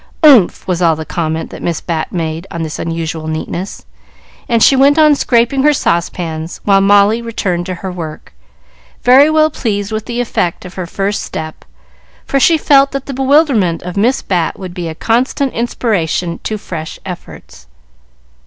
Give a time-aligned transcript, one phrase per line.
[0.23, 3.85] "Umph!" was all the comment that Miss Bat made on this unusual neatness,
[4.49, 8.33] and she went on scraping her saucepans, while Molly returned to her work,
[9.03, 11.63] very well pleased with the effect of her first step,
[12.25, 16.57] for she felt that the bewilderment of Miss Bat would be a constant inspiration to
[16.57, 17.67] fresh efforts.